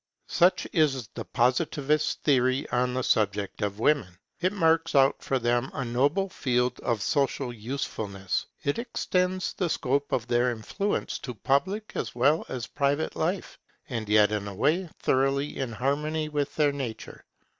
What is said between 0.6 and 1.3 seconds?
is the